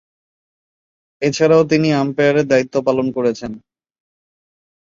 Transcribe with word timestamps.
এছাড়াও 1.21 1.63
তিনি 1.71 1.87
আম্পায়ারের 2.01 2.45
দায়িত্ব 2.47 2.75
পালন 2.87 3.07
করেছেন। 3.17 3.51